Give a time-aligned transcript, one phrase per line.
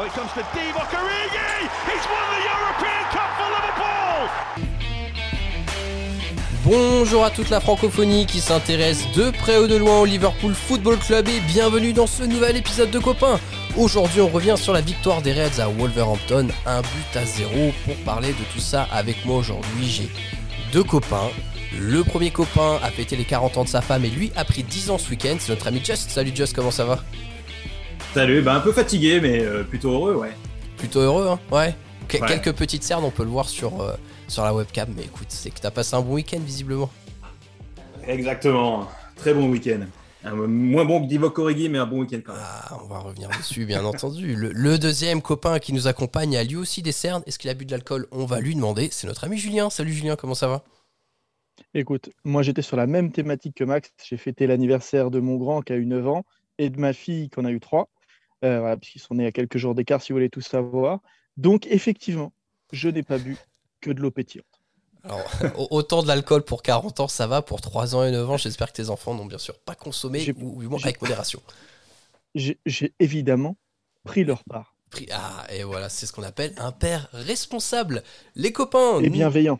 [0.00, 0.04] Oh.
[6.64, 10.98] Bonjour à toute la francophonie qui s'intéresse de près ou de loin au Liverpool Football
[10.98, 13.40] Club et bienvenue dans ce nouvel épisode de copains.
[13.76, 17.72] Aujourd'hui on revient sur la victoire des Reds à Wolverhampton, un but à zéro.
[17.84, 20.08] Pour parler de tout ça avec moi aujourd'hui j'ai
[20.72, 21.30] deux copains.
[21.76, 24.62] Le premier copain a fêté les 40 ans de sa femme et lui a pris
[24.62, 26.10] 10 ans ce week-end, c'est notre ami Just.
[26.10, 27.00] Salut Just, comment ça va?
[28.14, 30.32] Salut, bah un peu fatigué, mais euh, plutôt heureux, ouais.
[30.76, 31.74] Plutôt heureux, hein Ouais.
[32.08, 32.26] Que- Ouais.
[32.26, 33.94] Quelques petites cernes, on peut le voir sur, euh,
[34.28, 36.90] sur la webcam, mais écoute, c'est que t'as passé un bon week-end visiblement.
[38.06, 38.88] Exactement.
[39.16, 39.80] Très bon week-end.
[40.24, 42.42] Un moins bon que Divock Origi, mais un bon week-end quand même.
[42.44, 44.34] Ah, on va revenir dessus, bien entendu.
[44.34, 47.22] Le, le deuxième copain qui nous accompagne a lui aussi des cernes.
[47.26, 48.06] Est-ce qu'il a bu de l'alcool?
[48.10, 48.88] On va lui demander.
[48.90, 49.68] C'est notre ami Julien.
[49.70, 50.64] Salut Julien, comment ça va?
[51.74, 53.90] Écoute, moi j'étais sur la même thématique que Max.
[54.08, 56.24] J'ai fêté l'anniversaire de mon grand qui a eu 9 ans
[56.58, 57.88] et de ma fille qui en a eu 3.
[58.44, 61.00] Euh, voilà, puisqu'ils sont nés à quelques jours d'écart, si vous voulez tout savoir.
[61.36, 62.32] Donc, effectivement,
[62.72, 63.36] je n'ai pas bu
[63.80, 64.46] que de l'eau pétillante.
[65.04, 67.40] Alors, autant de l'alcool pour 40 ans, ça va.
[67.42, 70.32] Pour 3 ans et 9 ans, j'espère que tes enfants n'ont bien sûr pas consommé,
[70.40, 71.40] ou du moins j'ai- avec modération.
[72.34, 73.56] J'ai évidemment
[74.04, 74.74] pris leur part.
[75.12, 78.02] Ah, et voilà, c'est ce qu'on appelle un père responsable.
[78.36, 79.58] Les copains, Et bienveillant.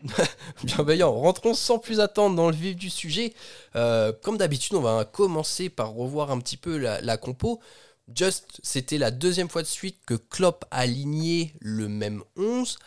[0.63, 1.13] Bienveillant.
[1.19, 3.33] Rentrons sans plus attendre dans le vif du sujet.
[3.75, 7.59] Euh, comme d'habitude, on va commencer par revoir un petit peu la, la compo.
[8.15, 12.77] Just, c'était la deuxième fois de suite que Klopp a aligné le même 11.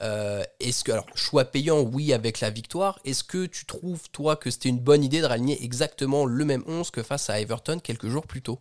[0.00, 2.98] Euh, est-ce que, alors, choix payant, oui, avec la victoire.
[3.04, 6.64] Est-ce que tu trouves, toi, que c'était une bonne idée de raligner exactement le même
[6.66, 8.60] 11 que face à Everton quelques jours plus tôt?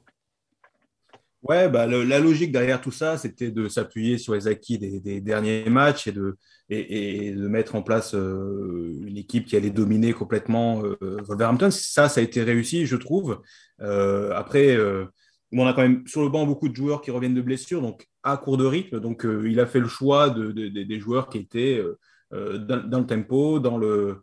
[1.43, 5.67] Ouais, bah, la logique derrière tout ça, c'était de s'appuyer sur les acquis des, derniers
[5.71, 6.37] matchs et de,
[6.69, 11.71] et, de mettre en place euh, une équipe qui allait dominer complètement euh, Wolverhampton.
[11.71, 13.41] Ça, ça a été réussi, je trouve.
[13.81, 14.77] Euh, après,
[15.53, 18.07] on a quand même sur le banc beaucoup de joueurs qui reviennent de blessures, donc
[18.23, 18.99] à court de rythme.
[18.99, 21.99] Donc, euh, il a fait le choix de, de- de- des joueurs qui étaient euh,
[22.33, 24.21] euh, dans, dans le tempo, dans le,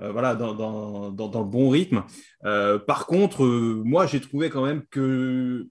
[0.00, 1.10] euh, voilà, dans, dans,
[1.40, 2.02] le bon rythme.
[2.42, 5.66] Par contre, moi, j'ai trouvé quand même que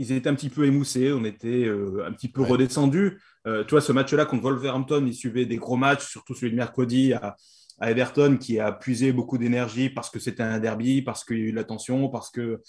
[0.00, 1.68] ils étaient un petit peu émoussés, on était
[2.06, 2.48] un petit peu Ouais.
[2.48, 3.18] redescendus.
[3.46, 6.56] Euh, tu vois, ce match-là contre Wolverhampton, il suivait des gros matchs, surtout celui de
[6.56, 7.36] mercredi à,
[7.80, 11.42] à Everton, qui a puisé beaucoup d'énergie parce que c'était un derby, parce qu'il y
[11.42, 12.60] a eu de la tension, parce que...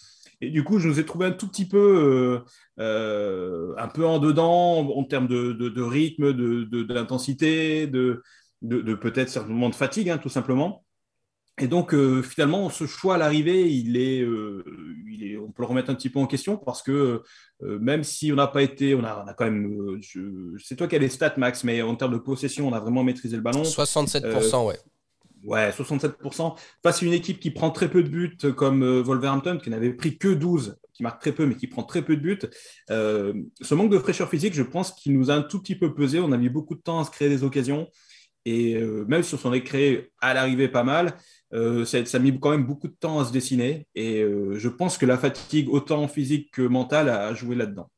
[0.42, 2.40] Et du coup, je nous ai trouvé un tout petit peu, euh,
[2.80, 8.22] euh, un peu en dedans en termes de, de- de rythme, de- de- d'intensité, de,
[8.62, 10.86] de, peut-être certainement de fatigue, hein, tout simplement.
[11.62, 14.64] Et donc, euh, finalement, ce choix à l'arrivée, il est, euh,
[15.12, 17.22] il est, on peut le remettre un petit peu en question parce que
[17.64, 20.00] euh, même si on n'a pas été, on a, on a quand même,
[20.58, 23.04] c'est toi qui as les stats, Max, mais en termes de possession, on a vraiment
[23.04, 23.64] maîtrisé le ballon.
[23.64, 24.78] 67%, ouais.
[25.44, 26.56] Ouais, 67%.
[26.84, 29.94] Face à une équipe qui prend très peu de buts, comme euh, Wolverhampton, qui n'avait
[29.94, 32.40] pris que 12, qui marque très peu, mais qui prend très peu de buts.
[32.92, 35.94] Euh, ce manque de fraîcheur physique, je pense qu'il nous a un tout petit peu
[35.94, 36.20] pesé.
[36.20, 37.88] On a mis beaucoup de temps à se créer des occasions.
[38.46, 41.18] Et euh, même si on s'en est créé à l'arrivée pas mal,
[41.54, 43.88] euh, ça, ça a mis quand même beaucoup de temps à se dessiner.
[43.96, 47.90] Et euh, je pense que la fatigue, autant physique que mentale, a joué là-dedans.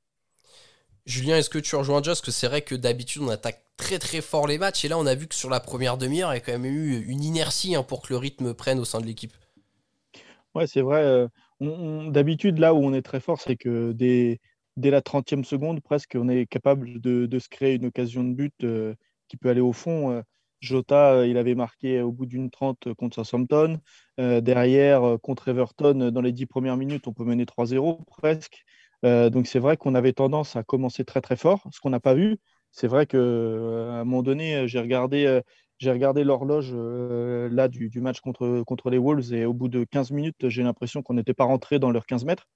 [1.06, 4.22] Julien, est-ce que tu rejoins Just que c'est vrai que d'habitude on attaque très très
[4.22, 6.38] fort les matchs et là on a vu que sur la première demi-heure il y
[6.38, 9.06] a quand même eu une inertie hein, pour que le rythme prenne au sein de
[9.06, 9.34] l'équipe.
[10.56, 11.04] Ouais, c'est vrai.
[11.04, 11.28] euh,
[12.10, 14.40] D'habitude, là où on est très fort, c'est que dès,
[14.78, 18.96] la 30e seconde, presque, on est capable de, se créer une occasion de but euh,
[19.28, 20.12] qui peut aller au fond.
[20.12, 20.22] Euh,
[20.60, 23.80] Jota, il avait marqué au bout d'une 30 contre Southampton.
[24.20, 28.64] Derrière, contre Everton, dans les 10 premières minutes, on peut mener 3-0 presque.
[29.06, 32.00] Euh, donc c'est vrai qu'on avait tendance à commencer très très fort, ce qu'on n'a
[32.00, 32.38] pas vu.
[32.72, 35.42] C'est vrai que euh, un moment donné, euh, j'ai regardé,
[35.82, 39.68] j'ai regardé l'horloge euh, là du, du match contre, contre les Wolves et au bout
[39.68, 42.48] de 15 minutes, j'ai l'impression qu'on n'était pas rentré dans leurs 15 mètres.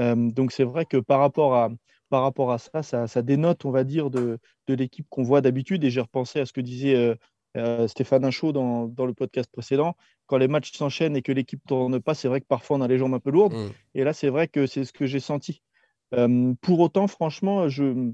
[0.00, 1.70] Euh, donc c'est vrai que par rapport à,
[2.10, 5.40] par rapport à ça, ça, ça dénote, on va dire, de, de l'équipe qu'on voit
[5.40, 5.84] d'habitude.
[5.84, 7.16] Et j'ai repensé à ce que disait
[7.56, 9.94] euh, Stéphane Inchaud dans, dans le podcast précédent.
[10.26, 12.80] Quand les matchs s'enchaînent et que l'équipe ne tourne pas, c'est vrai que parfois on
[12.80, 13.54] a les jambes un peu lourdes.
[13.54, 13.70] Mm.
[13.94, 15.62] Et là, c'est vrai que c'est ce que j'ai senti.
[16.16, 18.12] Euh, pour autant, franchement, je,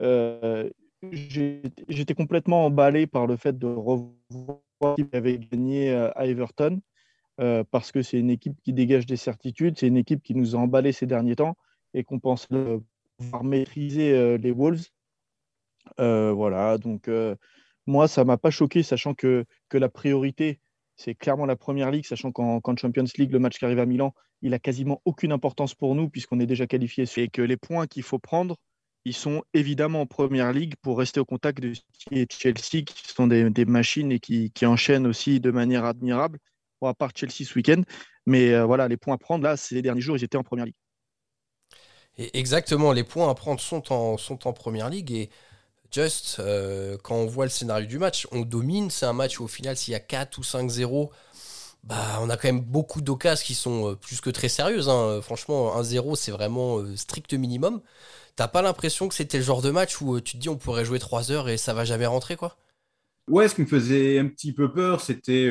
[0.00, 0.70] euh,
[1.10, 4.58] j'étais complètement emballé par le fait de revoir
[4.96, 6.80] qu'il avait gagné à Everton,
[7.40, 10.56] euh, parce que c'est une équipe qui dégage des certitudes, c'est une équipe qui nous
[10.56, 11.56] a emballé ces derniers temps
[11.94, 12.48] et qu'on pense
[13.18, 14.86] pouvoir maîtriser les Wolves.
[15.98, 17.08] voilà, donc
[17.86, 20.60] moi, ça ne m'a pas choqué, sachant que, que la priorité,
[20.96, 24.14] c'est clairement la première ligue, sachant qu'en Champions League, le match qui arrive à Milan,
[24.42, 27.86] il a quasiment aucune importance pour nous puisqu'on est déjà qualifié et que les points
[27.86, 28.56] qu'il faut prendre,
[29.04, 31.72] ils sont évidemment en première ligue pour rester au contact de
[32.30, 36.38] Chelsea, qui sont des, machines et qui, enchaînent aussi de manière admirable,
[36.82, 37.82] à part Chelsea ce week-end.
[38.26, 40.66] Mais euh, voilà, les points à prendre, là, ces derniers jours, ils étaient en première
[40.66, 40.76] ligue.
[42.16, 45.10] Exactement, les points à prendre sont en, sont en première ligue.
[45.12, 45.30] Et
[45.92, 48.90] Just, euh, quand on voit le scénario du match, on domine.
[48.90, 51.10] C'est un match où au final, s'il y a 4 ou 5-0,
[51.84, 54.88] bah, on a quand même beaucoup d'occasions qui sont euh, plus que très sérieuses.
[54.88, 55.20] Hein.
[55.20, 57.82] Franchement, 1-0, c'est vraiment euh, strict minimum.
[58.36, 60.86] T'as pas l'impression que c'était le genre de match où tu te dis on pourrait
[60.86, 62.56] jouer 3 heures et ça va jamais rentrer, quoi?
[63.28, 65.48] Ouais, ce qui me faisait un petit peu peur, c'était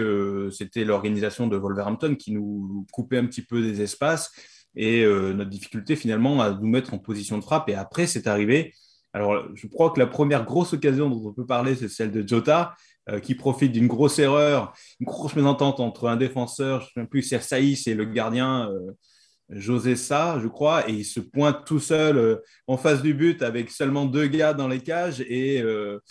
[0.52, 4.32] c'était l'organisation de Wolverhampton qui nous coupait un petit peu des espaces
[4.76, 7.70] et notre difficulté finalement à nous mettre en position de frappe.
[7.70, 8.74] Et après, c'est arrivé
[9.14, 12.26] alors, je crois que la première grosse occasion dont on peut parler, c'est celle de
[12.26, 12.76] Jota,
[13.10, 17.00] euh, qui profite d'une grosse erreur, une grosse mésentente entre un défenseur, je ne sais
[17.02, 18.92] même plus si c'est Saïs et le gardien euh,
[19.50, 22.38] José Sa, je crois, et il se pointe tout seul euh,
[22.68, 25.58] en face du but avec seulement deux gars dans les cages et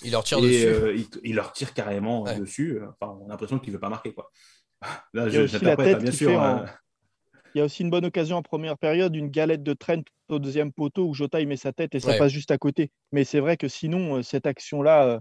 [0.03, 1.07] il leur tire dessus.
[1.23, 2.81] Il, leur tire carrément dessus.
[3.01, 4.13] Enfin, on a l'impression qu'il ne veut pas marquer.
[4.13, 4.31] Quoi.
[5.15, 6.43] Là, j'interprète, bien sûr.
[6.43, 6.67] Hein.
[7.55, 10.39] Il y a aussi une bonne occasion en première période, une galette de Trent au
[10.39, 12.91] deuxième poteau où Jota il met sa tête et ça passe juste à côté.
[13.13, 15.21] Mais c'est vrai que sinon, euh, cette action-là, euh,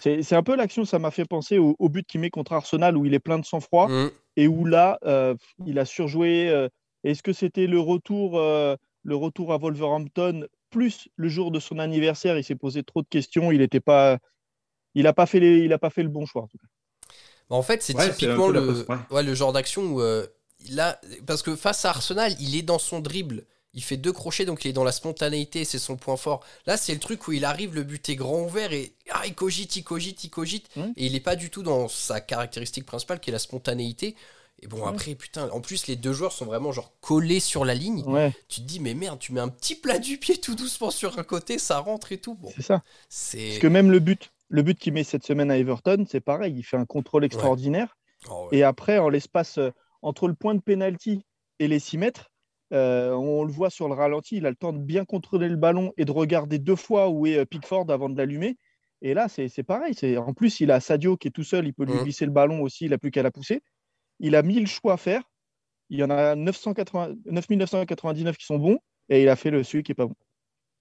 [0.00, 3.06] c'est un peu l'action, ça m'a fait penser au, but qu'il met contre Arsenal où
[3.06, 4.10] il est plein de sang-froid mmh.
[4.36, 5.34] et où là, euh,
[5.64, 6.68] il a surjoué.
[7.04, 12.36] Est-ce que c'était le retour, le retour à Wolverhampton plus le jour de son anniversaire?
[12.36, 13.50] Il s'est posé trop de questions.
[13.50, 14.18] Il n'a pas,
[14.94, 16.42] il pas fait il a pas fait le bon choix.
[16.42, 16.66] En, tout cas.
[17.48, 18.84] Bah, en fait, c'est typiquement le,
[19.22, 20.02] le genre d'action où
[20.70, 23.44] là, parce que face à Arsenal, il est dans son dribble.
[23.74, 26.42] Il fait deux crochets, donc il est dans la spontanéité, c'est son point fort.
[26.66, 29.34] Là, c'est le truc où il arrive, le but est grand ouvert et ah, il
[29.34, 30.74] cogite, il cogite, il cogite.
[30.74, 30.82] Mmh.
[30.96, 34.16] Et il n'est pas du tout dans sa caractéristique principale qui est la spontanéité.
[34.60, 34.88] Et bon, mmh.
[34.88, 38.04] après, putain, en plus, les deux joueurs sont vraiment genre collés sur la ligne.
[38.48, 41.18] Tu te dis, mais merde, tu mets un petit plat du pied tout doucement sur
[41.18, 42.34] un côté, ça rentre et tout.
[42.34, 42.82] Bon, c'est ça.
[43.08, 46.54] Parce que même le but, le but qu'il met cette semaine à Everton, c'est pareil,
[46.56, 47.96] il fait un contrôle extraordinaire.
[48.28, 49.70] Oh, et après, en l'espace euh,
[50.02, 51.24] entre le point de pénalty
[51.58, 52.30] et les 6 mètres,
[52.72, 55.56] euh, on le voit sur le ralenti, il a le temps de bien contrôler le
[55.56, 58.56] ballon et de regarder deux fois où est euh, Pickford avant de l'allumer.
[59.00, 59.94] Et là, c'est pareil.
[60.18, 62.02] En plus, il a Sadio qui est tout seul, il peut lui mmh.
[62.02, 63.62] glisser le ballon aussi, il n'a plus qu'à la pousser.
[64.18, 65.22] Il a mis le choix à faire.
[65.88, 68.78] Il y en a 980, 9999 qui sont bons
[69.08, 70.16] et il a fait le celui qui n'est pas bon.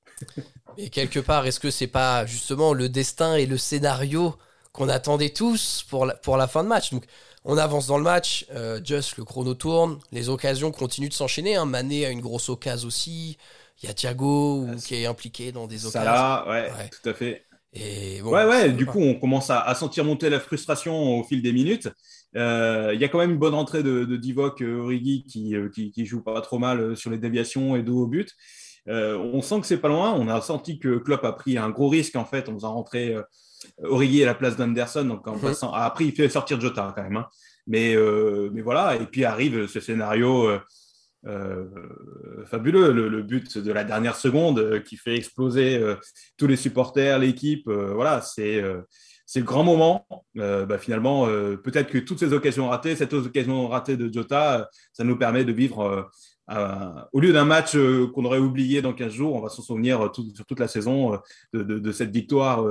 [0.77, 4.35] Mais quelque part, est-ce que c'est pas justement le destin et le scénario
[4.73, 6.91] qu'on attendait tous pour la, pour la fin de match?
[6.91, 7.05] Donc,
[7.47, 11.55] on avance dans le match, euh, Just le chrono tourne, les occasions continuent de s'enchaîner.
[11.55, 11.65] Hein.
[11.65, 13.37] Mané a une grosse occasion aussi.
[13.81, 16.11] Il y a Thiago qui est impliqué dans des occasions.
[16.11, 17.45] Ça ouais, tout à fait.
[17.73, 21.53] Et ouais, ouais, du coup, on commence à, sentir monter la frustration au fil des
[21.53, 21.87] minutes.
[22.35, 25.55] Euh, il y a quand même une bonne entrée de, de Divock euh, Origi qui,
[25.93, 28.35] qui, joue pas trop mal sur les déviations et dos au but.
[28.87, 30.13] on sent que c'est pas loin.
[30.13, 33.15] On a senti que Klopp a pris un gros risque en fait en faisant rentrer
[33.83, 35.05] Origi à la place d'Anderson.
[35.05, 35.41] Donc en mhm.
[35.41, 37.17] passant, après il fait sortir Jota quand même.
[37.17, 37.27] Hein.
[37.67, 40.59] Mais, euh, mais voilà, et puis arrive ce scénario euh,
[41.27, 41.65] euh,
[42.45, 45.81] fabuleux, le, but de la dernière seconde qui fait exploser
[46.37, 47.69] tous les supporters, l'équipe.
[47.69, 48.63] voilà, c'est
[49.25, 50.07] c'est le grand moment.
[50.35, 55.17] Bah, finalement, peut-être que toutes ces occasions ratées, cette occasion ratée de Jota, ça nous
[55.17, 56.09] permet de vivre
[56.49, 60.01] au lieu d'un match euh, qu'on aurait oublié dans 15 jours, on va s'en souvenir
[60.01, 61.19] euh, sur toute la saison
[61.53, 62.65] de, cette victoire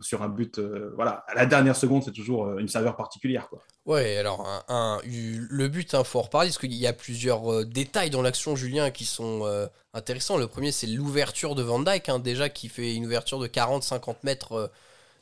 [0.00, 0.60] sur un but.
[0.94, 3.48] voilà, à la dernière seconde, c'est toujours une saveur particulière.
[3.48, 3.60] Quoi.
[3.86, 8.10] Ouais, alors le but, il hein, faut en reparler parce qu'il y a plusieurs détails
[8.10, 9.46] dans l'action, Julien, qui sont
[9.94, 10.36] intéressants.
[10.36, 14.16] Le premier, c'est l'ouverture de Van Dyke, hein, déjà qui fait une ouverture de 40-50
[14.24, 14.70] mètres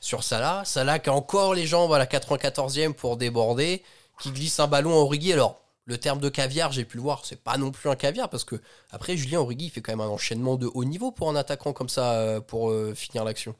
[0.00, 0.62] sur Salah.
[0.64, 3.82] Salah qui a encore les jambes à la 94e pour déborder,
[4.20, 5.32] qui glisse un ballon à Origi.
[5.32, 8.28] Alors, le terme de caviar, j'ai pu le voir, c'est pas non plus un caviar
[8.28, 8.56] parce que
[8.90, 11.88] après Julien Origi fait quand même un enchaînement de haut niveau pour un attaquant comme
[11.88, 13.54] ça euh, pour euh, finir l'action.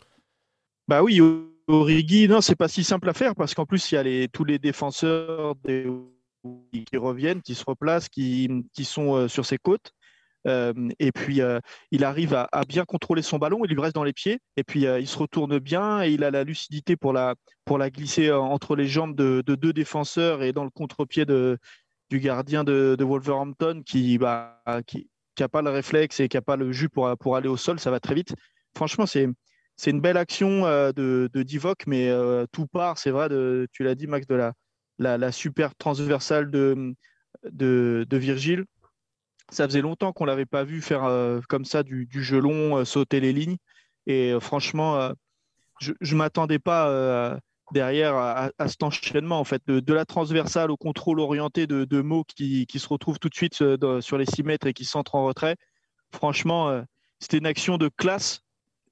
[0.88, 1.21] Bah oui,
[1.68, 4.45] Origi, non, c'est pas si simple à faire parce qu'en plus il y a tous
[4.45, 8.49] les défenseurs qui reviennent, qui se replacent, qui,
[8.83, 9.92] sont euh, sur ses côtes.
[10.47, 11.40] et puis
[11.90, 14.83] il arrive à, bien contrôler son ballon, il lui reste dans les pieds, et puis
[14.83, 17.35] il se retourne bien et il a la lucidité pour la,
[17.90, 21.59] glisser entre les jambes de deux défenseurs et dans le contre-pied de,
[22.10, 26.56] du gardien de, Wolverhampton qui bah, qui, qui pas le réflexe et qui a pas
[26.56, 28.34] le jus pour, pour aller au sol, ça va très vite.
[28.76, 29.28] Franchement, c'est
[29.76, 32.10] c'est une belle action de, de Divock, mais
[32.50, 34.54] tout part, c'est vrai, de, tu l'as dit, Max, de la,
[34.98, 36.94] la, la super transversale de,
[37.44, 38.64] de, de Virgile.
[39.50, 41.02] Ça faisait longtemps qu'on ne l'avait pas vu faire
[41.50, 43.58] comme ça du, du jeu long, sauter les lignes.
[44.06, 45.12] Et franchement,
[45.80, 47.38] je ne m'attendais pas
[47.73, 52.25] derrière à, cet enchaînement en fait de, la transversale au contrôle orienté de, de mots
[52.25, 55.25] qui, qui, se retrouvent tout de suite sur les 6 mètres et qui s'entrent en
[55.25, 55.56] retrait.
[56.12, 56.85] Franchement,
[57.18, 58.42] c'était une action de classe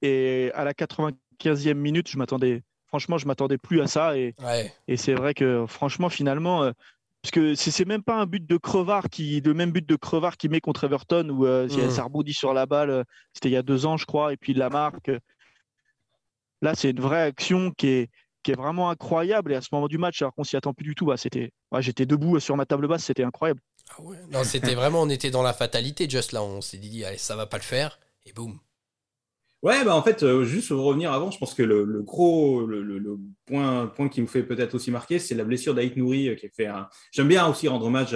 [0.01, 4.17] et à la 95e minute, je m'attendais, franchement, je m'attendais plus à ça.
[4.17, 4.35] Et,
[4.87, 6.71] et c'est vrai que, franchement, finalement, euh,
[7.21, 10.37] parce que c'est même pas un but de Crevard qui, le même but de Crevard
[10.37, 11.89] qui met contre Everton où euh, mmh.
[11.89, 12.91] ça rebondit sur la balle.
[12.91, 13.03] Euh,
[13.33, 15.11] c'était il y a deux ans, je crois, et puis il la marque.
[16.61, 18.09] Là, c'est une vraie action qui est,
[18.45, 19.51] qui est vraiment incroyable.
[19.51, 21.51] Et à ce moment du match, alors qu'on s'y attend plus du tout, bah, c'était,
[21.79, 23.59] j'étais debout sur ma table basse, c'était incroyable.
[23.97, 27.17] Ah non, c'était vraiment, on était dans la fatalité, just là, on s'est dit, allez,
[27.17, 28.59] ça va pas le faire, et boum.
[29.61, 33.17] Ouais, bah en fait, euh, juste pour revenir avant, je pense que le, gros le,
[33.47, 36.47] point, point qui me fait peut-être aussi marquer, c'est la blessure d'Aït Nouri euh, qui
[36.49, 36.87] fait un.
[37.11, 38.15] J'aime bien aussi rendre hommage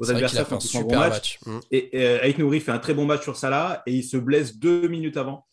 [0.00, 1.38] aux adversaires qui font un super match.
[1.46, 1.58] Mm.
[1.70, 4.88] Et euh, Nouri fait un très bon match sur Salah et il se blesse deux
[4.88, 5.46] minutes avant.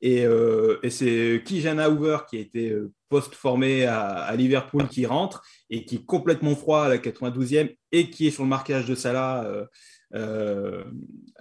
[0.00, 2.76] Et, euh, et c'est Kijana Hoover qui a été
[3.14, 8.10] post-formé à, à, Liverpool qui rentre et qui est complètement froid à la 92e et
[8.10, 9.68] qui est sur le marquage de Salah
[10.14, 10.84] euh,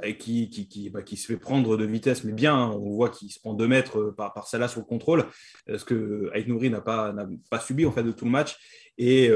[0.03, 2.71] et qui, qui, qui, bah, qui, se fait prendre de vitesse, mais bien, hein.
[2.71, 5.25] on voit qu'il se prend deux mètres euh, par, par Salah sur le contrôle,
[5.69, 7.15] euh, ce que Aït Nouri n'a pas,
[7.49, 8.57] pas subi en fait de tout le match.
[8.97, 9.31] Et,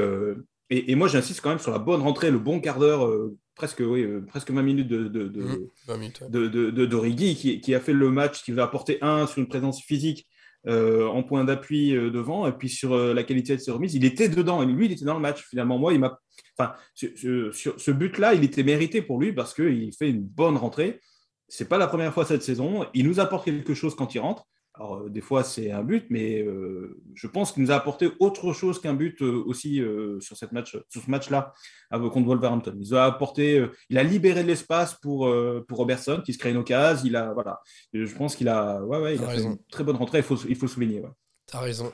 [0.70, 3.10] et, moi, j'insiste quand même sur la bonne rentrée, le bon quart d'heure,
[3.56, 7.92] presque, oui, presque 20 minutes de, de, de, mmh, de, de, qui, qui, a fait
[7.92, 10.37] le match, qui va apporter un sur une présence physique euh,
[10.68, 14.04] en point d'appui euh, devant, et puis sur euh, la qualité de ses remises, il
[14.04, 15.42] était dedans, et lui, il était dans le match.
[15.48, 16.18] Finalement, moi, il m'a.
[16.58, 21.00] Enfin, ce but-là, il était mérité pour lui parce qu'il fait une bonne rentrée.
[21.48, 22.84] C'est pas la première fois cette saison.
[22.94, 24.44] Il nous apporte quelque chose quand il rentre.
[24.78, 28.10] Alors, euh, des fois, c'est un but, mais euh, je pense qu'il nous a apporté
[28.20, 29.82] autre chose qu'un but euh, aussi
[30.20, 31.52] sur, cette match, sur ce match-là
[31.90, 32.78] contre Wolverhampton.
[32.80, 35.32] Il a apporté, il a libéré de l'espace pour,
[35.66, 37.04] pour Robertson qui se crée une occasion.
[37.04, 37.60] Il a, voilà,
[37.92, 40.18] je pense qu'il a, ouais, ouais, il a fait une très bonne rentrée.
[40.18, 41.00] Il faut, il faut souligner.
[41.00, 41.10] Ouais.
[41.50, 41.92] Tu as raison.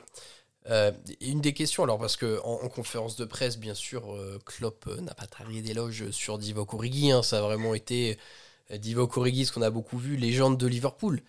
[1.21, 4.15] une des questions, alors parce que en, conférence de presse, bien sûr,
[4.45, 7.11] Klopp n'a pas taré d'éloges sur Divock Origi.
[7.11, 8.17] Hein, ça a vraiment été
[8.69, 11.21] Divock Origi, ce qu'on a beaucoup vu, légende de Liverpool.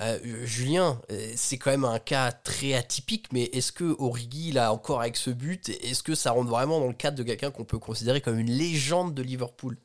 [0.00, 4.72] Euh, Julien, euh, c'est quand même un cas très atypique, mais est-ce que Origi, là
[4.72, 7.64] encore avec ce but, est-ce que ça rentre vraiment dans le cadre de quelqu'un qu'on
[7.64, 9.78] peut considérer comme une légende de Liverpool?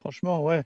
[0.00, 0.64] Franchement, ouais,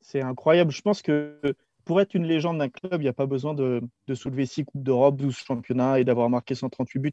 [0.00, 0.72] c'est incroyable.
[0.72, 1.40] Je pense que
[1.84, 3.80] pour être une légende d'un club, il n'y a pas besoin de,
[4.14, 7.12] soulever 6 Coupes d'Europe, 12 championnats et d'avoir marqué 138 buts.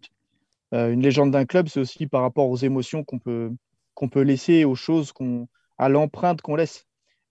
[0.74, 3.52] Euh, une légende d'un club, c'est aussi par rapport aux émotions qu'on peut,
[3.94, 6.88] qu'on peut laisser, aux choses, qu'on, à l'empreinte qu'on laisse.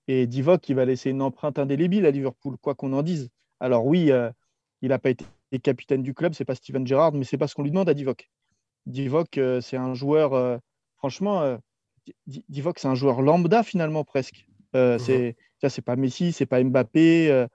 [0.09, 3.31] Et Divock, il va laisser une empreinte indélébile à Liverpool, quoi qu'on en dise.
[3.61, 4.31] Alors oui, euh,
[4.83, 5.25] il n'a pas été
[5.63, 7.95] capitaine du club, c'est pas Steven Gerrard, mais c'est pas ce qu'on lui demande à
[7.95, 8.29] Divock.
[8.87, 10.59] Divock, euh, c'est un joueur, euh,
[10.97, 11.59] franchement,
[12.27, 14.47] Divock, c'est un joueur lambda finalement presque.
[14.75, 14.99] Mhm.
[14.99, 15.37] c'est
[15.69, 17.47] c'est pas Messi, c'est pas Mbappé,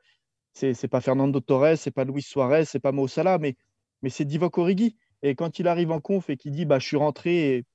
[0.53, 3.55] c'est pas Fernando Torres, c'est pas Luis Suarez, c'est pas Mo Salah, mais,
[4.01, 4.95] mais c'est Divock Origi.
[5.21, 7.65] Et quand il arrive en conf et qu'il dit bah, je suis rentré et,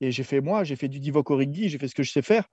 [0.00, 2.22] et j'ai fait moi, j'ai fait du Divock Origi, j'ai fait ce que je sais
[2.22, 2.46] faire,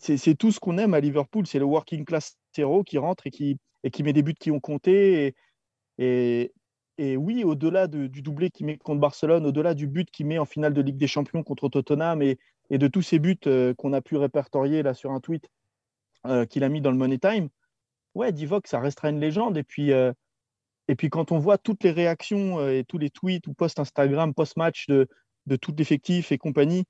[0.00, 1.46] c'est tout ce qu'on aime à Liverpool.
[1.46, 4.50] C'est le working class héros qui rentre et qui, et qui met des buts qui
[4.50, 5.34] ont compté.
[5.98, 6.52] Et,
[7.16, 10.72] oui, au-delà du doublé qu'il met contre Barcelone, au-delà du but qu'il met en finale
[10.72, 12.38] de Ligue des Champions contre Tottenham et,
[12.70, 15.46] de tous ces buts euh, qu'on a pu répertorier là sur un tweet
[16.26, 17.50] euh, qu'il a mis dans le Money Time,
[18.14, 18.32] ouais,
[18.64, 19.58] ça restera une légende.
[19.58, 20.12] Et puis, euh,
[20.88, 24.32] et puis quand on voit toutes les réactions et tous les tweets ou posts Instagram,
[24.32, 25.06] post-match de,
[25.46, 26.84] de tout l'effectif et compagnie,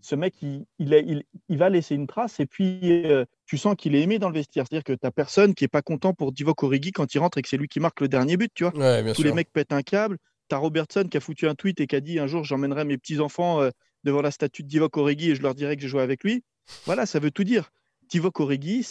[0.00, 4.02] ce mec, il, il, va laisser une trace et puis euh, tu sens qu'il est
[4.02, 4.64] aimé dans le vestiaire.
[4.68, 7.38] C'est-à-dire que tu n'as personne qui n'est pas content pour Divock Origi quand il rentre
[7.38, 8.72] et que c'est lui qui marque le dernier but, tu vois.
[9.12, 10.18] Tous les mecs pètent un câble.
[10.48, 12.84] Tu as Robertson qui a foutu un tweet et qui a dit un jour j'emmènerai
[12.84, 13.70] mes petits-enfants euh,
[14.04, 16.44] devant la statue de Divock Origi et je leur dirai que j'ai joué avec lui.
[16.84, 17.70] Voilà, ça veut tout dire.
[18.08, 18.86] Divock Origi,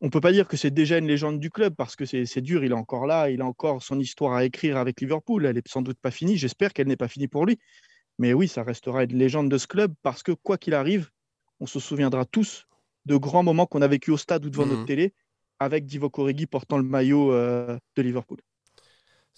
[0.00, 2.64] on peut pas dire que c'est déjà une légende du club parce que c'est dur,
[2.64, 5.46] il est encore là, il a encore son histoire à écrire avec Liverpool.
[5.46, 7.58] Elle est sans doute pas finie, j'espère qu'elle n'est pas finie pour lui.
[8.18, 11.10] Mais oui, ça restera une légende de ce club parce que quoi qu'il arrive,
[11.60, 12.66] on se souviendra tous
[13.04, 14.86] de grands moments qu'on a vécu au stade ou devant notre mhm.
[14.86, 15.14] télé
[15.58, 18.38] avec Divock Origi portant le maillot euh, de Liverpool.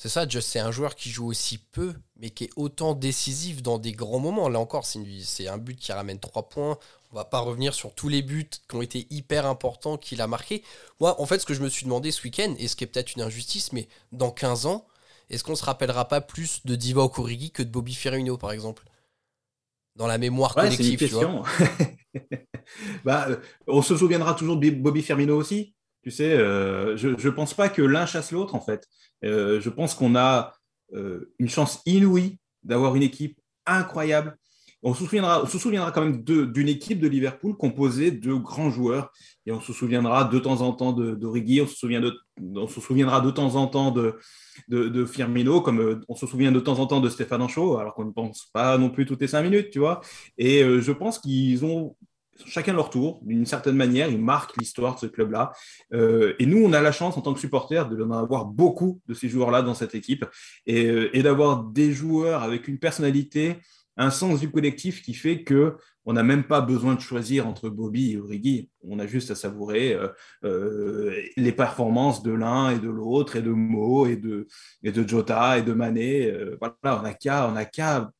[0.00, 3.62] C'est ça, Just, c'est un joueur qui joue aussi peu, mais qui est autant décisif
[3.64, 4.48] dans des grands moments.
[4.48, 6.78] Là encore, c'est un but qui ramène trois points.
[7.10, 10.28] On va pas revenir sur tous les buts qui ont été hyper importants qu'il a
[10.28, 10.62] marqués.
[11.00, 12.86] Moi, en fait, ce que je me suis demandé ce week-end, et ce qui est
[12.86, 14.86] peut-être une injustice, mais dans 15 ans,
[15.30, 18.84] est-ce qu'on se rappellera pas plus de Divock Origi que de Bobby Firmino, par exemple?
[19.96, 20.98] Dans la mémoire collective,
[23.04, 27.52] bah, euh, on se souviendra toujours de Bobby Firmino aussi, Tu sais, je ne pense
[27.52, 28.86] pas que l'un chasse l'autre, en fait.
[29.22, 30.54] je pense qu'on a
[30.92, 34.38] une chance inouïe d'avoir une équipe incroyable
[34.82, 39.10] on se souviendra, se souviendra quand même d'une équipe de Liverpool composée de grands joueurs.
[39.46, 42.14] Et on se souviendra de temps en temps d'Origi, on, se de,
[42.54, 46.60] on se souviendra de temps en temps de, Firmino, comme euh, on se souvient de
[46.60, 49.28] temps en temps de Stéphane Ancho, alors qu'on ne pense pas non plus toutes les
[49.28, 50.00] cinq minutes, tu vois.
[50.36, 51.96] Et euh, je pense qu'ils ont
[52.46, 55.50] chacun leur tour, d'une certaine manière, ils marquent l'histoire de ce club-là.
[55.92, 59.14] Euh, et nous, on a la chance, en tant que supporters, de avoir beaucoup de
[59.14, 60.24] ces joueurs-là dans cette équipe
[60.66, 63.56] et, et d'avoir des joueurs avec une personnalité
[63.98, 65.76] un sens du collectif qui fait que
[66.06, 68.70] on n'a même pas besoin de choisir entre Bobby et Origi.
[68.82, 70.08] On a juste à savourer euh,
[70.44, 74.46] euh, les performances de l'un et de l'autre, et de Mo, et de,
[74.82, 76.30] Jota, et de Mané.
[76.30, 78.10] Euh, voilà, on n'a qu'à qu'à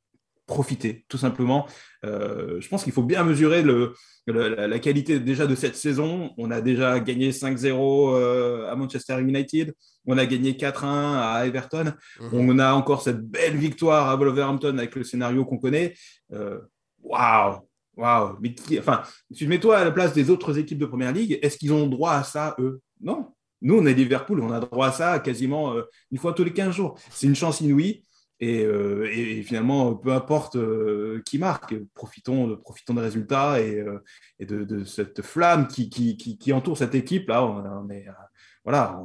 [0.48, 1.66] profiter, tout simplement.
[2.02, 3.92] je pense qu'il faut bien mesurer le,
[4.26, 6.30] la, qualité déjà de cette saison.
[6.38, 9.74] On a déjà gagné 5-0 à Manchester United.
[10.10, 11.92] On a gagné 4-1 à Everton.
[12.20, 12.28] Mhm.
[12.32, 15.94] On a encore cette belle victoire à Wolverhampton avec le scénario qu'on connaît.
[16.32, 16.58] Euh,
[17.02, 17.58] waouh!
[17.94, 18.38] Waouh!
[18.40, 19.02] Mais enfin,
[19.36, 22.12] tu mets-toi à la place des autres équipes de première ligue, est-ce qu'ils ont droit
[22.12, 22.80] à ça, eux?
[23.02, 23.28] Non.
[23.60, 26.52] Nous, on est Liverpool, on a droit à ça quasiment euh, une fois tous les
[26.54, 26.98] 15 jours.
[27.10, 28.02] C'est une chance inouïe.
[28.40, 30.56] Et, euh, finalement, peu importe
[31.24, 33.84] qui marque, profitons, profitons des résultats et,
[34.40, 37.28] de, cette flamme qui, qui, entoure cette équipe.
[37.28, 38.06] Là, on, est,
[38.64, 39.00] voilà,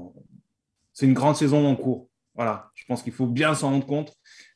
[0.93, 2.09] c'est une grande saison en cours.
[2.35, 4.13] Voilà, je pense qu'il faut bien s'en rendre compte.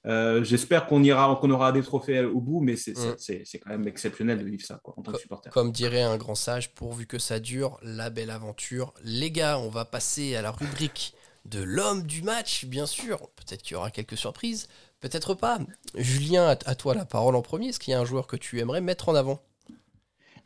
[0.07, 3.59] Euh, j'espère qu'on ira, qu'on aura des trophées au bout, mais c'est mm.
[3.61, 5.51] quand même exceptionnel de vivre ça en tant que supporter.
[5.51, 8.93] Comme dirait un grand sage, pourvu que ça dure, la belle aventure.
[9.03, 11.13] Les gars, on va passer à la rubrique
[11.47, 13.29] de l'homme du match, bien sûr.
[13.35, 14.67] Peut-être qu'il y aura quelques surprises,
[14.99, 15.59] peut-être pas.
[15.95, 17.69] Julien, à toi la parole en premier.
[17.69, 19.41] Est-ce qu'il y a un joueur que tu aimerais mettre en avant?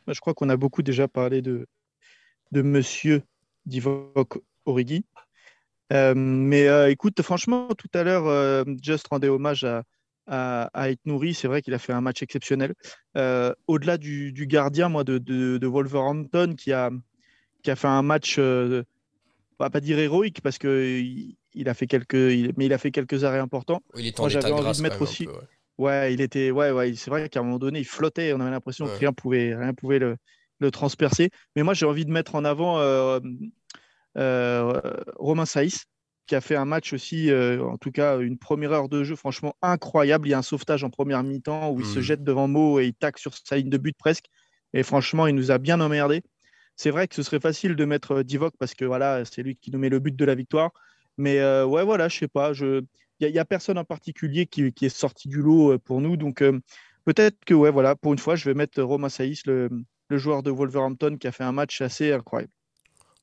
[0.08, 1.66] Je crois qu'on a beaucoup déjà parlé de,
[2.52, 3.22] de Monsieur
[3.66, 5.04] Divock Origi.
[5.92, 9.84] Euh, mais euh, écoute, franchement, tout à l'heure, euh, Just rendait hommage à,
[10.26, 10.88] à.
[11.34, 12.74] C'est vrai qu'il a fait un match exceptionnel.
[13.66, 16.90] Au-delà du, gardien, moi, de, Wolverhampton, qui a,
[17.62, 18.38] qui a fait un match,
[19.58, 21.00] on va pas dire héroïque, parce que
[21.54, 23.80] il, a fait quelques, mais il a fait quelques arrêts importants.
[23.96, 25.28] il est en moi, j'avais envie de mettre aussi.
[25.78, 26.14] ouais.
[26.14, 26.94] il était, ouais, ouais.
[26.94, 28.32] C'est vrai qu'à un moment donné, il flottait.
[28.32, 30.16] On avait l'impression que rien pouvait, rien pouvait le,
[30.58, 31.30] le, transpercer.
[31.56, 32.78] Mais moi, j'ai envie de mettre en avant
[34.18, 34.80] euh,
[35.16, 35.84] Romain Saïs,
[36.26, 39.16] qui a fait un match aussi, euh, en tout cas une première heure de jeu
[39.16, 40.28] franchement incroyable.
[40.28, 42.02] Il y a un sauvetage en première mi-temps où il se hmm.
[42.02, 44.26] jette devant Mo et il tac sur sa ligne de but presque.
[44.74, 46.22] Et franchement, il nous a bien emmerdé.
[46.82, 49.54] C'est vrai que ce serait facile de mettre euh, Divock parce que voilà, c'est lui
[49.54, 50.72] qui nous met le but de la victoire.
[51.16, 52.52] Mais ouais, voilà, je sais pas.
[52.54, 52.86] Il
[53.20, 56.16] n'y a, personne en particulier qui, est sorti du lot pour nous.
[56.16, 56.42] Donc
[57.04, 60.50] peut-être que, ouais, voilà, pour une fois, je vais mettre Romain Saïs, le joueur de
[60.50, 62.52] Wolverhampton, qui a fait un match assez incroyable.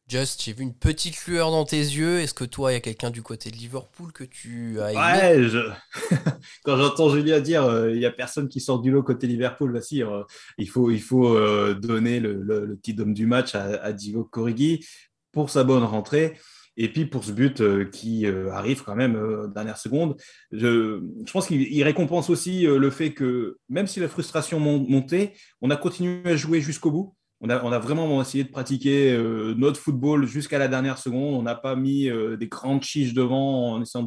[0.09, 2.19] Just, j'ai vu une petite lueur dans tes yeux.
[2.19, 5.45] Est-ce que toi, il y a quelqu'un du côté de Liverpool que tu as aimé?
[5.45, 6.17] Ouais,
[6.63, 9.71] quand j'entends Julien dire euh, il n'y a personne qui sort du lot côté Liverpool,
[9.71, 10.23] bah si, euh,
[10.57, 14.83] il faut, il faut euh, donner le, petit homme du match à, à Divock Corrigi
[15.31, 16.39] pour sa bonne rentrée.
[16.75, 20.15] Et puis pour ce but qui arrive quand même dernière seconde,
[20.51, 25.71] je, je pense qu'il récompense aussi le fait que même si la frustration montait, on
[25.71, 30.25] a continué à jouer jusqu'au bout on a, vraiment essayé de pratiquer euh, notre football
[30.27, 31.35] jusqu'à la dernière seconde.
[31.35, 34.05] On n'a pas mis euh, des grandes chiches devant en essayant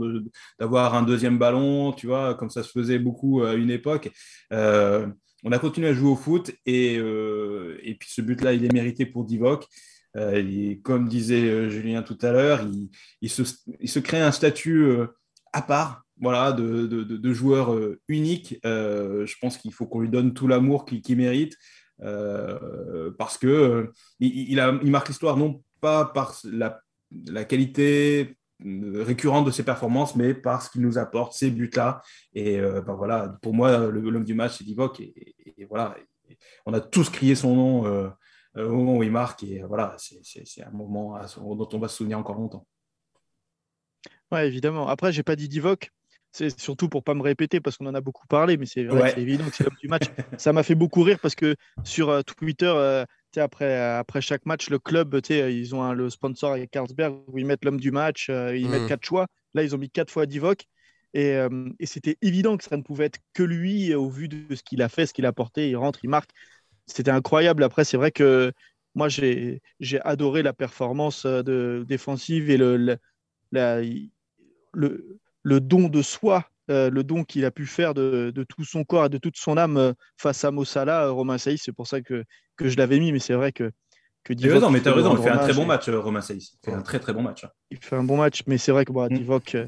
[0.59, 4.11] d'avoir un deuxième ballon, tu vois, comme ça se faisait beaucoup à une époque.
[4.53, 5.07] Euh,
[5.45, 6.99] on a continué à jouer au foot et,
[7.99, 9.67] puis ce but-là, il est mérité pour Divock.
[10.85, 12.61] comme disait Julien tout à l'heure,
[13.23, 14.87] il, se, crée un statut
[15.53, 18.61] à part voilà, de, joueur unique.
[18.63, 21.57] je pense qu'il faut qu'on lui donne tout l'amour qu'il mérite.
[22.03, 24.57] Euh, parce que euh, il,
[24.91, 26.81] marque l'histoire non pas par la,
[27.45, 32.03] qualité récurrente de ses performances, mais par ce qu'il nous apporte, ces buts-là.
[32.35, 35.01] Et euh, ben voilà, pour moi, l'homme du match, c'est Divock.
[35.01, 35.35] Et,
[35.69, 35.97] voilà,
[36.67, 38.13] on a tous crié son nom
[38.57, 39.43] au moment où il marque.
[39.45, 42.67] Et voilà, c'est un moment dont on va se souvenir encore longtemps.
[44.31, 44.89] Ouais, évidemment.
[44.89, 45.91] Après, j'ai pas dit Divock.
[46.33, 48.81] C'est surtout pour pas me répéter parce qu'on en a beaucoup parlé, mais c'est
[49.19, 50.05] évident que c'est l'homme du match.
[50.39, 53.05] Ça m'a fait beaucoup rire parce que sur euh, Twitter, euh,
[53.37, 57.67] après, après chaque match, le club, ils ont le sponsor avec Carlsberg où ils mettent
[57.67, 58.89] l'homme du match, euh, ils mettent mmh.
[58.89, 59.27] quatre choix.
[59.53, 60.65] Là, ils ont mis quatre fois Divock.
[61.15, 61.37] Et,
[61.79, 64.81] et c'était évident que ça ne pouvait être que lui au vu de ce qu'il
[64.81, 65.69] a fait, ce qu'il a porté.
[65.69, 66.31] Il rentre, il marque.
[66.87, 67.63] C'était incroyable.
[67.63, 68.51] Après, c'est vrai que
[68.95, 69.61] moi, j'ai
[70.05, 72.97] adoré la performance de, défensive et le, le,
[74.73, 75.21] le
[75.61, 79.09] don de soi, euh, le don qu'il a pu faire de, tout son corps et
[79.09, 81.61] de toute son âme euh, face à Mossala, euh, Romain Saïs.
[81.65, 82.25] C'est pour ça que,
[82.57, 83.71] que je l'avais mis, mais c'est vrai que
[84.25, 86.21] que Tu as raison, mais tu as raison, il fait un très bon match, Romain
[86.21, 86.53] Saïs.
[86.55, 87.45] Il fait un très très bon match.
[87.45, 87.51] hein.
[87.71, 89.19] Il fait un bon match, mais c'est vrai que bon, Mm.
[89.19, 89.67] Divock, euh,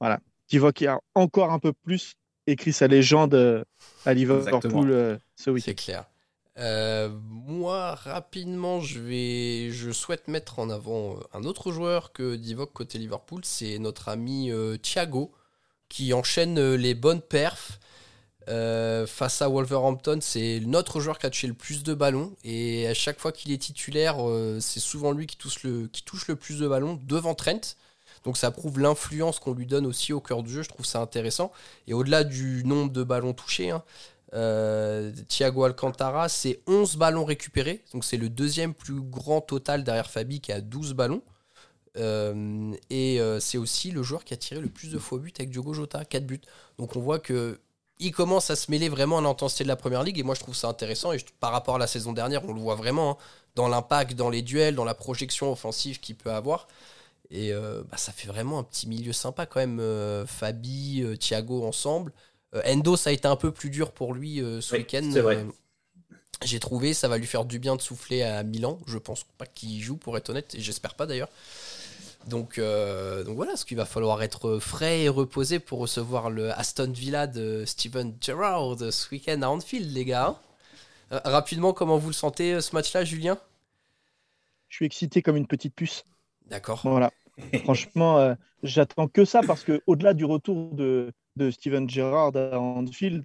[0.00, 2.14] voilà, Divock a encore un peu plus
[2.46, 3.64] écrit sa légende
[4.06, 4.14] à.
[4.14, 5.64] Liverpool euh, ce week-end.
[5.66, 6.04] C'est clair.
[6.58, 12.36] Euh, moi, rapidement, je vais, je souhaite mettre en avant euh, un autre joueur que
[12.36, 15.32] Divock côté Liverpool, c'est notre ami euh, Thiago,
[15.88, 17.78] qui enchaîne les bonnes perfs.
[18.48, 22.94] Face à Wolverhampton, c'est notre joueur qui a touché le plus de ballons et à
[22.94, 24.18] chaque fois qu'il est titulaire,
[24.60, 27.74] c'est souvent lui qui touche, le, qui touche le plus de ballons devant Trent.
[28.22, 31.00] Donc ça prouve l'influence qu'on lui donne aussi au cœur du jeu, je trouve ça
[31.00, 31.50] intéressant.
[31.88, 33.82] Et au-delà du nombre de ballons touchés, hein,
[34.34, 37.84] euh, Thiago Alcantara, c'est 11 ballons récupérés.
[37.92, 41.22] Donc c'est le deuxième plus grand total derrière Fabi qui a 12 ballons.
[41.96, 45.32] Euh, et euh, c'est aussi le joueur qui a tiré le plus de faux buts
[45.38, 46.40] avec Diogo Jota, 4 buts.
[46.78, 47.60] Donc on voit que
[47.98, 50.40] il commence à se mêler vraiment à l'intensité de la première ligue et moi je
[50.40, 53.16] trouve ça intéressant et par rapport à la saison dernière on le voit vraiment hein,
[53.54, 56.68] dans l'impact, dans les duels, dans la projection offensive qu'il peut avoir
[57.30, 62.12] et bah, ça fait vraiment un petit milieu sympa quand même Fabi, Thiago ensemble
[62.66, 65.20] Endo ça a été un peu plus dur pour lui euh, ce Oui, week-end c'est
[65.20, 65.36] vrai.
[65.36, 65.44] Euh,
[66.44, 69.46] j'ai trouvé ça va lui faire du bien de souffler à Milan je pense pas
[69.46, 71.28] qu'il y joue pour être honnête et j'espère pas d'ailleurs
[72.26, 76.50] donc, euh, donc voilà, ce qu'il va falloir être frais et reposé pour recevoir le
[76.50, 80.40] Aston Villa de Steven Gerrard ce week-end à Anfield, les gars.
[81.12, 83.38] Euh, rapidement, comment vous le sentez euh, ce match-là, Julien?
[84.68, 86.04] Je suis excité comme une petite puce.
[86.46, 86.80] D'accord.
[86.82, 87.12] Voilà.
[87.64, 91.12] Franchement, euh, j'attends que ça parce que au-delà du retour de,
[91.50, 93.24] Steven Gerrard à Anfield,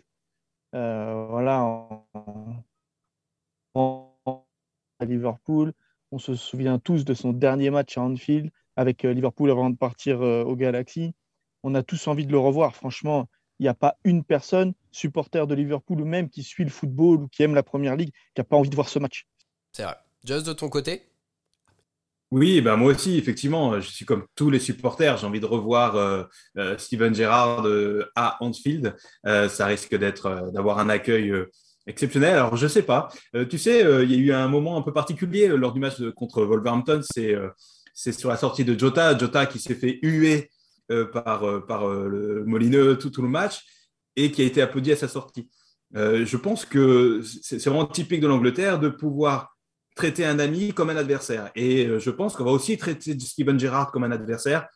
[0.75, 1.89] euh, voilà,
[3.75, 5.73] à Liverpool,
[6.11, 9.77] on se souvient tous de son dernier match à Anfield avec euh, Liverpool avant de
[9.77, 11.13] partir au Galaxy.
[11.63, 12.75] On a tous envie de le revoir.
[12.75, 13.27] Franchement,
[13.59, 17.23] il n'y a pas une personne, supporter de Liverpool ou même qui suit le football
[17.23, 19.27] ou qui aime la Première Ligue, qui n'a pas envie de voir ce match.
[19.71, 19.95] C'est vrai.
[20.23, 21.10] Just de ton côté
[22.31, 25.97] Oui, bah moi aussi, effectivement, je suis comme tous les supporters, j'ai envie de revoir
[25.97, 26.23] euh,
[26.57, 28.95] euh, Steven Gerrard euh, à Anfield.
[29.25, 31.51] Euh, ça risque d'être, euh, d'avoir un accueil euh,
[31.87, 32.35] exceptionnel.
[32.35, 33.09] Alors, je sais pas.
[33.35, 35.73] Euh, tu sais, euh, il y a eu un moment un peu particulier euh, lors
[35.73, 37.01] du match contre Wolverhampton.
[37.03, 37.49] C'est euh,
[37.93, 40.49] sur la sortie de Jota, Jota qui s'est fait huer
[40.89, 43.61] euh, par, euh, par euh, le Molineux tout, tout le match
[44.15, 45.49] et qui a été applaudi à sa sortie.
[45.97, 49.57] Euh, je pense que c'est vraiment typique de l'Angleterre de pouvoir
[49.95, 51.51] traiter un ami comme un adversaire.
[51.55, 54.67] Et euh, je pense qu'on va aussi traiter Steven Gerrard comme un adversaire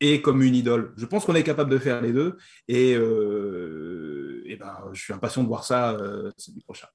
[0.00, 0.92] et comme une idole.
[0.96, 2.36] Je pense qu'on est capable de faire les deux.
[2.68, 6.88] Et, euh, ben, je suis impatient de voir ça euh, samedi prochain.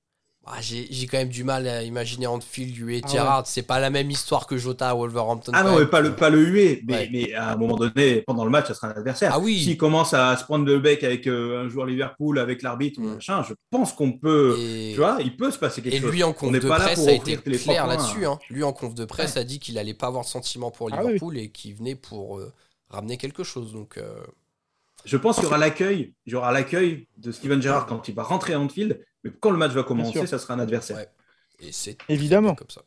[0.50, 3.48] Ah, J'ai quand même du mal à imaginer Anfield, lui et Ah Gerrard.
[3.48, 5.52] C'est pas la même histoire que Jota à Wolverhampton.
[5.54, 7.10] Ah non, mais pas le, pas le huer, mais, Ouais.
[7.12, 9.32] mais à un moment donné, pendant le match, ça sera un adversaire.
[9.34, 9.62] Ah oui.
[9.62, 13.14] S'il commence à se prendre le bec avec euh, un joueur Liverpool, avec l'arbitre, Mm.
[13.16, 14.56] machin, je pense qu'on peut.
[14.58, 16.12] Et- Tu vois, il peut se passer quelque Et chose.
[16.12, 18.26] lui en On conf de pas presse a été clair là-dessus.
[18.26, 18.40] hein.
[18.50, 21.00] Lui en conf de presse a dit qu'il allait pas avoir de sentiment pour Ah
[21.02, 21.06] oui.
[21.08, 22.54] Liverpool et qu'il venait pour euh,
[22.90, 23.74] ramener quelque chose.
[23.74, 24.16] Donc euh,
[25.06, 28.16] Je pense qu'il y aura l'accueil, il y aura l'accueil de Steven Gerrard quand il
[28.16, 30.98] va rentrer à Anfield, mais quand le match va commencer, ça sera un adversaire.
[30.98, 31.10] Ouais.
[31.60, 32.56] et c'est Évidemment.
[32.56, 32.82] comme ça.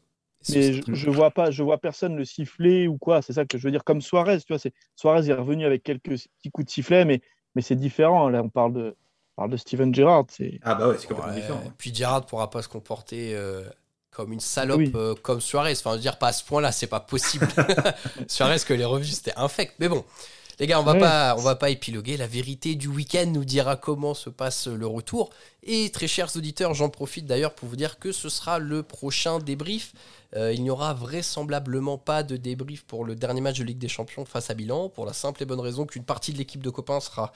[0.49, 3.21] Et Mais je, je vois pas, je vois personne le siffler ou quoi.
[3.23, 3.85] C'est ça que je veux dire.
[3.85, 7.21] Comme Suarez, tu vois, c'est Suarez est revenu avec quelques petits coups de sifflet, mais
[7.55, 8.29] mais c'est différent.
[8.31, 8.97] Là, on parle de
[9.37, 10.27] on parle de Steven Gerrard.
[10.63, 11.63] Ah bah ouais, c'est complètement Ouais, différent.
[11.79, 13.65] Puis Gerrard pourra pas se comporter euh,
[14.11, 14.93] comme une salope Oui.
[14.95, 15.73] euh, comme Suarez.
[15.73, 17.47] Enfin, je veux dire, pas à ce point-là, c'est pas possible.
[18.29, 19.75] Suarez, que les revues, c'était infect.
[19.79, 20.05] Mais bon,
[20.61, 22.19] les gars, on va, pas, on va pas épiloguer.
[22.19, 25.31] La vérité du week-end nous dira comment se passe le retour.
[25.63, 29.39] Et très chers auditeurs, j'en profite d'ailleurs pour vous dire que ce sera le prochain
[29.39, 29.95] débrief.
[30.37, 33.89] Euh, il n'y aura vraisemblablement pas de débrief pour le dernier match de Ligue des
[33.89, 36.71] Champions face à Milan, pour la simple et bonne raison qu'une partie de l'équipe de
[36.71, 37.33] copains sera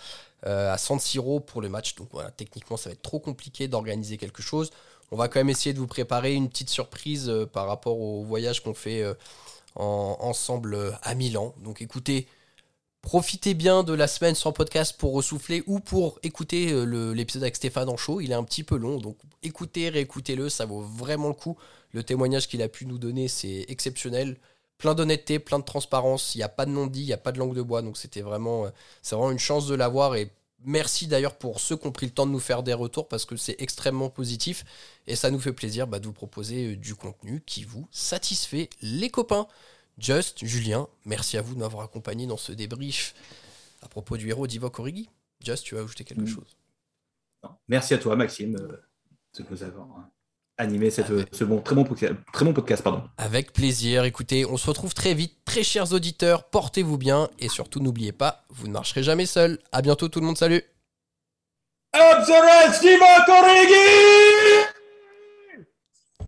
[0.46, 1.94] euh, à San Siro pour le match.
[1.94, 4.70] Donc voilà, techniquement, ça va être trop compliqué d'organiser quelque chose.
[5.10, 8.22] On va quand même essayer de vous préparer une petite surprise euh, par rapport au
[8.22, 9.02] voyage qu'on fait
[9.76, 11.54] en- ensemble à Milan.
[11.64, 12.28] Donc écoutez,
[13.04, 17.54] profitez bien de la semaine sans podcast pour ressouffler ou pour écouter euh, l'épisode avec
[17.54, 18.22] Stéphane show.
[18.22, 21.58] Il est un petit peu long, donc écoutez, réécoutez-le, ça vaut vraiment le coup.
[21.92, 24.38] Le témoignage qu'il a pu nous donner, c'est exceptionnel.
[24.78, 26.34] Plein d'honnêteté, plein de transparence.
[26.34, 27.82] Il n'y a pas de non-dit, il n'y a pas de langue de bois.
[27.82, 28.70] Donc c'était vraiment, euh,
[29.02, 30.16] c'est vraiment une chance de l'avoir.
[30.16, 30.30] Et
[30.64, 33.26] merci d'ailleurs pour ceux qui ont pris le temps de nous faire des retours parce
[33.26, 34.64] que c'est extrêmement positif.
[35.06, 38.70] Et ça nous fait plaisir bah, de vous proposer euh, du contenu qui vous satisfait,
[38.80, 39.46] les copains.
[39.98, 43.14] Just, Julien, merci à vous de m'avoir accompagné dans ce débrief
[43.83, 45.09] à propos du héros d'Ivoque Origi.
[45.44, 46.26] Just, tu as ajouté quelque Mm.
[46.28, 46.57] chose?
[47.68, 48.76] Merci à toi, Maxime, euh,
[49.38, 50.11] de nous avoir hein,
[50.57, 52.83] animé cette, Avec- ce bon, très, bon, podca- très bon podcast.
[52.83, 53.02] Pardon.
[53.18, 54.04] Avec plaisir.
[54.04, 55.37] Écoutez, on se retrouve très vite.
[55.44, 57.28] Très chers auditeurs, portez-vous bien.
[57.38, 59.59] Et surtout, n'oubliez pas, vous ne marcherez jamais seul.
[59.72, 60.62] À bientôt tout le monde, salut
[61.94, 63.74] Observe Steven Corrigi